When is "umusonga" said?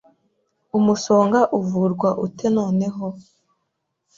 0.77-1.39